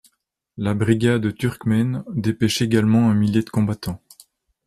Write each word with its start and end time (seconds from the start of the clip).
La 0.57 0.73
brigade 0.73 1.31
turkmène 1.35 2.03
dépêche 2.09 2.63
également 2.63 3.11
un 3.11 3.13
millier 3.13 3.43
de 3.43 3.49
combattants. 3.51 4.01